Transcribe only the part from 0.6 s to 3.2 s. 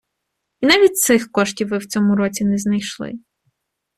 навіть цих коштів ви в цьому році не знайшли.